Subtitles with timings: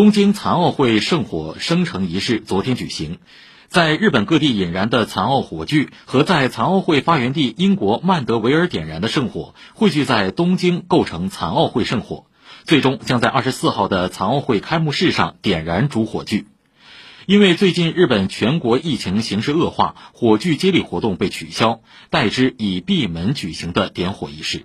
[0.00, 3.18] 东京残奥会圣火生成仪式昨天举行。
[3.68, 12.24] 在日本各地引燃的残奥火炬和在残奥会发源地英国曼德维尔点燃的圣火汇聚在东京构成残奥会圣火。
[12.64, 16.46] 最终将在二十四号的残奥会开幕式上点燃主火炬。
[17.26, 24.64] 因为最近日本全国疫情形势恶化火炬接力活动被取消代之以闭门举行的点火仪式。